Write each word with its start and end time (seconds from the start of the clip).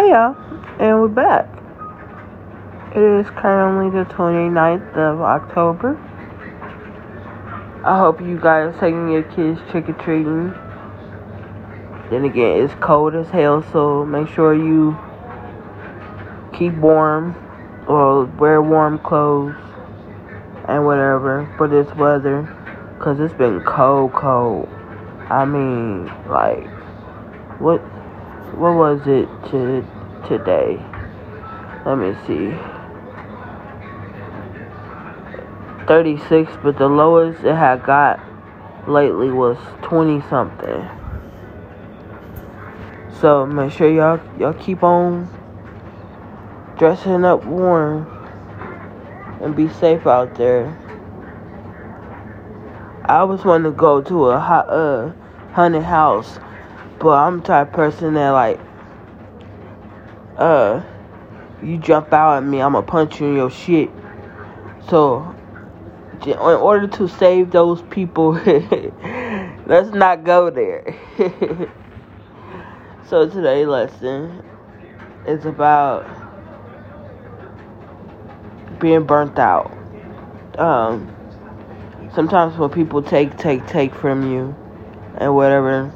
Hey 0.00 0.12
y'all, 0.12 0.34
and 0.78 0.98
we're 0.98 1.08
back. 1.08 1.46
It 2.96 3.02
is 3.02 3.26
currently 3.36 3.90
the 3.90 4.06
29th 4.06 4.96
of 4.96 5.20
October. 5.20 5.94
I 7.84 7.98
hope 7.98 8.22
you 8.22 8.40
guys 8.40 8.74
are 8.74 8.80
taking 8.80 9.10
your 9.10 9.24
kids 9.24 9.60
trick 9.70 9.90
or 9.90 9.92
treating. 10.02 10.54
Then 12.08 12.24
again, 12.24 12.64
it's 12.64 12.72
cold 12.80 13.14
as 13.14 13.28
hell, 13.28 13.62
so 13.72 14.06
make 14.06 14.28
sure 14.28 14.54
you 14.54 14.96
keep 16.58 16.74
warm 16.76 17.36
or 17.86 18.24
wear 18.24 18.62
warm 18.62 19.00
clothes 19.00 19.54
and 20.66 20.86
whatever 20.86 21.52
for 21.58 21.68
this 21.68 21.94
weather. 21.96 22.48
Cause 23.00 23.20
it's 23.20 23.34
been 23.34 23.60
cold, 23.64 24.14
cold. 24.14 24.66
I 25.28 25.44
mean, 25.44 26.06
like, 26.26 26.66
what, 27.60 27.82
what 28.54 28.74
was 28.74 29.00
it 29.06 29.26
to 29.50 29.86
today? 30.28 30.82
Let 31.86 31.96
me 31.96 32.14
see. 32.26 32.56
36, 35.86 36.52
but 36.62 36.78
the 36.78 36.88
lowest 36.88 37.42
it 37.44 37.54
had 37.54 37.84
got 37.84 38.20
lately 38.88 39.30
was 39.30 39.56
20 39.82 40.20
something. 40.28 40.88
So 43.20 43.44
make 43.44 43.72
sure 43.72 43.90
y'all 43.90 44.20
y'all 44.38 44.54
keep 44.54 44.82
on 44.82 45.28
dressing 46.78 47.24
up 47.24 47.44
warm 47.44 48.06
and 49.42 49.54
be 49.54 49.68
safe 49.68 50.06
out 50.06 50.36
there. 50.36 50.76
I 53.04 53.18
always 53.18 53.44
want 53.44 53.64
to 53.64 53.72
go 53.72 54.00
to 54.00 54.26
a 54.26 54.38
hot, 54.38 54.70
uh, 54.70 55.12
haunted 55.52 55.82
house, 55.82 56.38
but 57.00 57.08
I'm 57.08 57.38
the 57.38 57.46
type 57.46 57.72
person 57.72 58.14
that 58.14 58.30
like, 58.30 58.60
uh, 60.36 60.82
you 61.62 61.78
jump 61.78 62.12
out 62.12 62.36
at 62.36 62.44
me, 62.44 62.60
I'ma 62.60 62.82
punch 62.82 63.20
you 63.20 63.28
in 63.28 63.36
your 63.36 63.50
shit. 63.50 63.90
So, 64.88 65.34
in 66.26 66.36
order 66.36 66.86
to 66.86 67.08
save 67.08 67.50
those 67.50 67.82
people, 67.82 68.32
let's 69.66 69.90
not 69.90 70.24
go 70.24 70.50
there. 70.50 70.94
so 73.06 73.28
today's 73.28 73.66
lesson 73.66 74.44
is 75.26 75.46
about 75.46 76.06
being 78.78 79.04
burnt 79.04 79.38
out. 79.38 79.76
Um, 80.58 81.14
sometimes 82.14 82.58
when 82.58 82.68
people 82.70 83.02
take, 83.02 83.38
take, 83.38 83.66
take 83.66 83.94
from 83.94 84.30
you 84.30 84.54
and 85.16 85.34
whatever, 85.34 85.94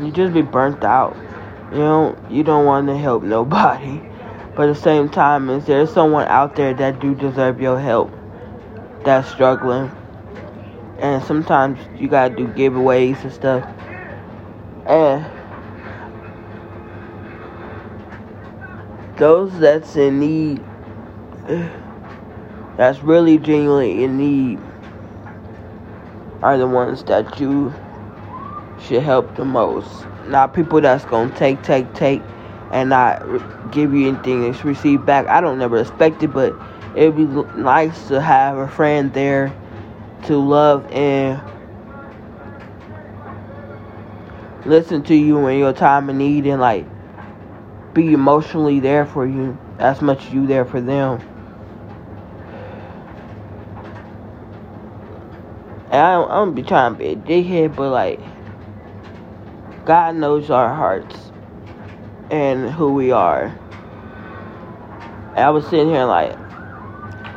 you 0.00 0.12
just 0.12 0.32
be 0.32 0.42
burnt 0.42 0.84
out. 0.84 1.16
You 1.72 1.78
don't, 1.78 2.30
you 2.30 2.42
don't 2.42 2.64
want 2.64 2.86
to 2.88 2.96
help 2.96 3.22
nobody. 3.22 4.02
But 4.58 4.70
at 4.70 4.74
the 4.74 4.80
same 4.80 5.08
time, 5.08 5.50
is 5.50 5.66
there 5.66 5.86
someone 5.86 6.26
out 6.26 6.56
there 6.56 6.74
that 6.74 6.98
do 6.98 7.14
deserve 7.14 7.60
your 7.60 7.78
help? 7.78 8.10
That's 9.04 9.30
struggling. 9.30 9.88
And 10.98 11.22
sometimes 11.22 11.78
you 11.96 12.08
gotta 12.08 12.34
do 12.34 12.48
giveaways 12.48 13.22
and 13.22 13.32
stuff. 13.32 13.64
And 14.84 15.24
those 19.16 19.56
that's 19.60 19.94
in 19.94 20.18
need, 20.18 20.64
that's 22.76 23.00
really 23.04 23.38
genuinely 23.38 24.02
in 24.02 24.16
need, 24.16 24.58
are 26.42 26.58
the 26.58 26.66
ones 26.66 27.04
that 27.04 27.38
you 27.38 27.72
should 28.80 29.02
help 29.02 29.36
the 29.36 29.44
most. 29.44 30.06
Not 30.26 30.54
people 30.54 30.80
that's 30.80 31.04
gonna 31.04 31.34
take, 31.36 31.62
take, 31.62 31.92
take, 31.94 32.22
and 32.70 32.90
not 32.90 33.22
give 33.70 33.94
you 33.94 34.08
anything 34.08 34.52
to 34.52 34.66
receive 34.66 35.04
back. 35.04 35.26
I 35.26 35.40
don't 35.40 35.58
never 35.58 35.78
expect 35.78 36.22
it, 36.22 36.28
but 36.28 36.54
it'd 36.94 37.16
be 37.16 37.24
nice 37.60 38.08
to 38.08 38.20
have 38.20 38.58
a 38.58 38.68
friend 38.68 39.12
there 39.12 39.54
to 40.24 40.36
love 40.36 40.86
and 40.92 41.40
listen 44.66 45.02
to 45.04 45.14
you 45.14 45.46
in 45.46 45.58
your 45.58 45.72
time 45.72 46.10
of 46.10 46.16
need 46.16 46.46
and 46.46 46.60
like 46.60 46.84
be 47.94 48.12
emotionally 48.12 48.80
there 48.80 49.06
for 49.06 49.26
you 49.26 49.56
as 49.78 50.02
much 50.02 50.26
as 50.26 50.34
you 50.34 50.46
there 50.46 50.64
for 50.64 50.80
them. 50.80 51.20
And 55.90 56.02
I 56.02 56.14
don't, 56.14 56.30
I 56.30 56.34
don't 56.34 56.54
be 56.54 56.62
trying 56.62 56.92
to 56.92 56.98
be 56.98 57.06
a 57.06 57.16
dickhead, 57.16 57.74
but 57.74 57.90
like 57.90 58.20
God 59.88 60.16
knows 60.16 60.50
our 60.50 60.74
hearts 60.74 61.32
and 62.30 62.68
who 62.68 62.92
we 62.92 63.10
are. 63.10 63.58
I 65.34 65.48
was 65.48 65.64
sitting 65.64 65.88
here 65.88 66.04
like, 66.04 66.36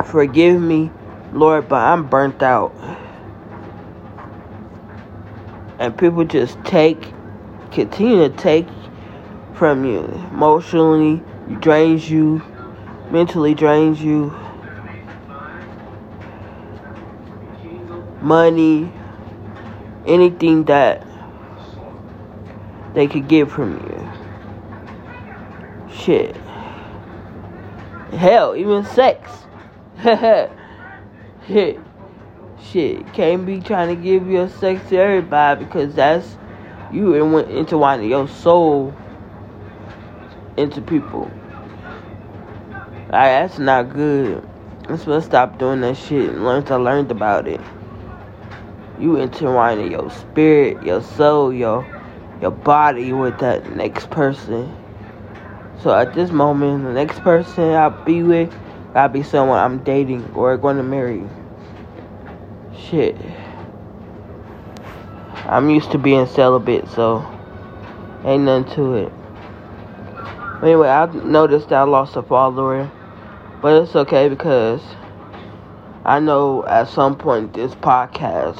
forgive 0.07 0.61
me, 0.61 0.91
Lord, 1.31 1.69
but 1.69 1.78
I'm 1.78 2.09
burnt 2.09 2.44
out. 2.44 2.75
And 5.79 5.97
people 5.97 6.25
just 6.25 6.61
take, 6.66 7.13
continue 7.72 8.28
to 8.28 8.35
take 8.35 8.67
from 9.53 9.85
you. 9.85 10.03
Emotionally, 10.34 11.23
drains 11.61 12.11
you, 12.11 12.44
mentally 13.11 13.53
drains 13.53 14.01
you. 14.01 14.25
Money, 18.22 18.91
anything 20.06 20.66
that 20.66 21.07
they 22.94 23.07
could 23.07 23.28
get 23.28 23.50
from 23.50 23.74
you. 23.74 24.12
Shit. 25.94 26.35
Hell, 28.13 28.56
even 28.56 28.85
sex. 28.85 29.31
Shit. 31.47 31.79
Can't 33.13 33.46
be 33.46 33.59
trying 33.62 33.96
to 33.96 34.02
give 34.02 34.28
your 34.28 34.50
sex 34.50 34.88
to 34.90 34.97
everybody 34.97 35.66
because 35.66 35.94
that's 35.94 36.38
you 36.91 37.12
Went 37.25 37.50
intertwining 37.50 38.09
your 38.09 38.28
soul 38.28 38.94
into 40.58 40.81
people. 40.81 41.31
Like, 43.09 43.29
that's 43.29 43.59
not 43.59 43.94
good. 43.94 44.46
I'm 44.88 44.97
supposed 44.97 45.25
to 45.25 45.29
stop 45.29 45.58
doing 45.58 45.81
that 45.81 45.96
shit 45.96 46.31
and 46.31 46.44
learn 46.44 46.66
to 46.66 46.78
learn 46.78 47.09
about 47.09 47.47
it. 47.47 47.62
You 49.00 49.18
intertwining 49.18 49.91
your 49.91 50.09
spirit, 50.09 50.84
your 50.84 51.02
soul, 51.02 51.53
your 51.53 51.85
your 52.41 52.52
body 52.52 53.13
with 53.13 53.40
that 53.40 53.75
next 53.75 54.09
person. 54.09 54.75
So 55.81 55.94
at 55.94 56.13
this 56.13 56.31
moment, 56.31 56.84
the 56.84 56.94
next 56.94 57.19
person 57.22 57.72
I'll 57.72 58.03
be 58.03 58.24
with, 58.24 58.53
I'll 58.96 59.09
be 59.09 59.24
someone 59.24 59.59
I'm 59.59 59.84
dating 59.84 60.31
or 60.34 60.57
going 60.57 60.78
to 60.78 60.84
marry. 60.84 61.24
Shit. 62.75 63.16
I'm 65.46 65.69
used 65.69 65.91
to 65.91 65.97
being 65.97 66.25
celibate, 66.25 66.88
so 66.90 67.25
ain't 68.25 68.44
nothing 68.44 68.73
to 68.75 68.94
it. 68.96 69.13
Anyway, 70.63 70.88
I 70.88 71.06
noticed 71.08 71.72
I 71.72 71.84
lost 71.84 72.16
a 72.16 72.22
follower, 72.22 72.90
but 73.62 73.81
it's 73.81 73.96
okay 73.96 74.29
because 74.29 74.81
I 76.06 76.19
know 76.19 76.66
at 76.68 76.88
some 76.88 77.18
point 77.18 77.53
this 77.53 77.73
podcast 77.75 78.59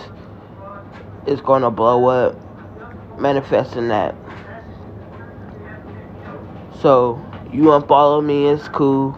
is 1.28 1.42
going 1.42 1.62
to 1.62 1.70
blow 1.70 2.08
up 2.08 2.36
manifesting 3.22 3.88
that. 3.90 4.16
So 6.82 7.24
you 7.52 7.64
unfollow 7.66 8.24
me, 8.26 8.48
it's 8.48 8.68
cool. 8.70 9.18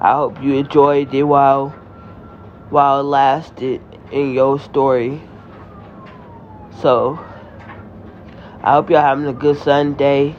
I 0.00 0.14
hope 0.14 0.42
you 0.42 0.54
enjoyed 0.54 1.12
it 1.14 1.24
while 1.24 1.70
while 2.70 3.00
it 3.00 3.04
lasted 3.04 3.82
in 4.10 4.32
your 4.32 4.58
story. 4.58 5.20
So 6.80 7.18
I 8.62 8.72
hope 8.72 8.88
y'all 8.88 9.02
having 9.02 9.26
a 9.26 9.32
good 9.32 9.58
Sunday, 9.58 10.36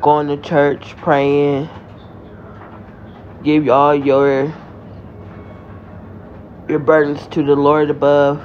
going 0.00 0.28
to 0.28 0.36
church, 0.36 0.96
praying. 0.96 1.68
Give 3.42 3.64
y'all 3.64 3.94
your 3.94 4.54
your 6.68 6.78
burdens 6.78 7.26
to 7.28 7.42
the 7.42 7.56
Lord 7.56 7.90
above, 7.90 8.42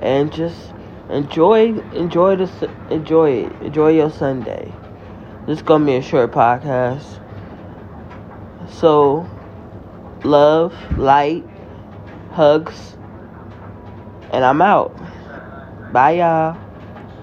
and 0.00 0.32
just 0.32 0.72
enjoy 1.10 1.78
enjoy 1.94 2.36
this 2.36 2.52
enjoy 2.90 3.30
it 3.30 3.52
enjoy 3.62 3.90
your 3.90 4.10
sunday. 4.10 4.72
This 5.46 5.58
is 5.58 5.62
gonna 5.62 5.84
be 5.84 5.96
a 5.96 6.02
short 6.02 6.32
podcast. 6.32 7.22
So 8.68 9.28
love 10.24 10.74
light 10.98 11.44
hugs 12.32 12.96
and 14.32 14.44
i'm 14.44 14.60
out. 14.60 14.94
Bye 15.92 16.16
y'all 16.18 16.65